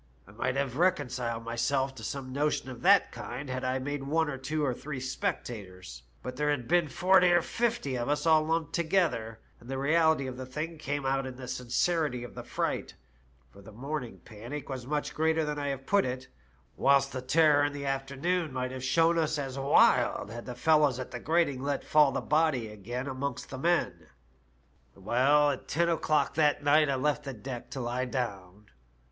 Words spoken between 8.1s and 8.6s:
all